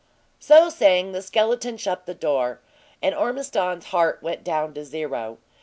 So 0.39 0.69
saying 0.69 1.11
the 1.11 1.21
skeleton 1.21 1.77
shut 1.77 2.07
the 2.07 2.15
door, 2.15 2.59
and 3.03 3.13
Ormiston's 3.13 3.85
heart 3.85 4.23
went 4.23 4.43
down 4.43 4.73
to 4.73 4.83
zero. 4.83 5.37